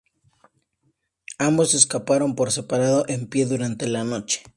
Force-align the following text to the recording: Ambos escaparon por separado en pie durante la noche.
Ambos 1.37 1.75
escaparon 1.75 2.33
por 2.33 2.51
separado 2.51 3.05
en 3.07 3.27
pie 3.27 3.45
durante 3.45 3.87
la 3.87 4.03
noche. 4.03 4.41